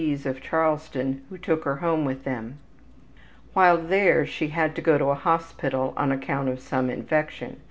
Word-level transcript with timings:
's 0.03 0.25
of 0.25 0.41
Charleston 0.41 1.21
who 1.29 1.37
took 1.37 1.63
her 1.63 1.75
home 1.75 2.05
with 2.05 2.23
them. 2.23 2.57
While 3.53 3.77
there 3.77 4.25
she 4.25 4.47
had 4.47 4.75
to 4.77 4.81
go 4.81 4.97
to 4.97 5.09
a 5.11 5.13
hospital 5.13 5.93
on 5.95 6.11
account 6.11 6.49
of 6.49 6.59
some 6.59 6.89
infection. 6.89 7.57